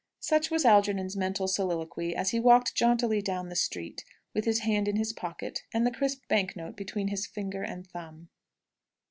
Such 0.21 0.49
was 0.49 0.65
Algernon's 0.65 1.15
mental 1.15 1.47
soliloquy 1.47 2.15
as 2.15 2.31
he 2.31 2.39
walked 2.39 2.73
jauntily 2.73 3.21
down 3.21 3.49
the 3.49 3.55
street, 3.55 4.03
with 4.33 4.45
his 4.45 4.61
hand 4.61 4.87
in 4.87 4.95
his 4.95 5.13
pocket, 5.13 5.61
and 5.71 5.85
the 5.85 5.91
crisp 5.91 6.27
bank 6.27 6.55
note 6.55 6.75
between 6.75 7.09
his 7.09 7.27
finger 7.27 7.61
and 7.61 7.85
thumb. 7.85 8.29